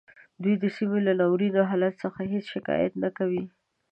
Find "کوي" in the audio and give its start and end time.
3.17-3.43